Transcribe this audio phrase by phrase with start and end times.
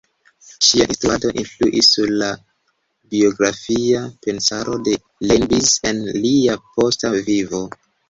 [0.67, 2.31] Ŝia instruado influis sur la
[3.11, 7.67] filozofia pensaro de Leibniz en lia posta vivo.